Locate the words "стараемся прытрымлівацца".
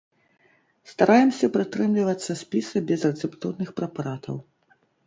0.93-2.31